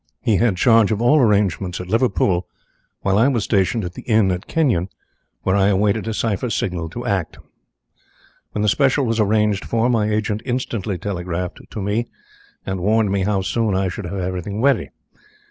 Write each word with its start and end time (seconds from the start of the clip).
He 0.23 0.37
had 0.37 0.57
charge 0.57 0.91
of 0.91 0.99
all 0.99 1.19
arrangements 1.19 1.79
at 1.79 1.85
Liverpool, 1.85 2.47
whilst 3.03 3.19
I 3.21 3.27
was 3.27 3.43
stationed 3.43 3.85
at 3.85 3.93
the 3.93 4.01
inn 4.07 4.31
at 4.31 4.47
Kenyon, 4.47 4.89
where 5.43 5.55
I 5.55 5.67
awaited 5.67 6.07
a 6.07 6.13
cipher 6.15 6.49
signal 6.49 6.89
to 6.89 7.05
act. 7.05 7.37
When 8.53 8.63
the 8.63 8.67
special 8.67 9.05
was 9.05 9.19
arranged 9.19 9.63
for, 9.63 9.89
my 9.91 10.09
agent 10.09 10.41
instantly 10.43 10.97
telegraphed 10.97 11.59
to 11.69 11.81
me 11.83 12.07
and 12.65 12.79
warned 12.81 13.11
me 13.11 13.25
how 13.25 13.41
soon 13.41 13.75
I 13.75 13.89
should 13.89 14.05
have 14.05 14.17
everything 14.17 14.59
ready. 14.59 14.89